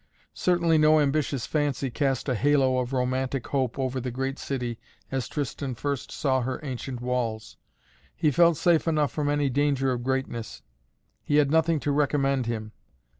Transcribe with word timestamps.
Certainly 0.33 0.79
no 0.79 0.99
ambitious 0.99 1.45
fancy 1.45 1.91
cast 1.91 2.27
a 2.27 2.33
halo 2.33 2.79
of 2.79 2.91
romantic 2.91 3.45
hope 3.49 3.77
over 3.77 3.99
the 4.01 4.09
great 4.09 4.39
city 4.39 4.79
as 5.11 5.27
Tristan 5.27 5.75
first 5.75 6.11
saw 6.11 6.41
her 6.41 6.59
ancient 6.63 7.01
walls. 7.01 7.57
He 8.15 8.31
felt 8.31 8.57
safe 8.57 8.87
enough 8.87 9.11
from 9.11 9.29
any 9.29 9.47
danger 9.47 9.91
of 9.91 10.01
greatness. 10.03 10.63
He 11.23 11.35
had 11.35 11.51
nothing 11.51 11.79
to 11.81 11.91
recommend 11.91 12.47
him. 12.47 12.71